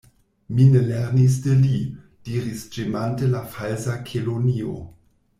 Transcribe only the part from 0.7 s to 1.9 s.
ne lernis de li,"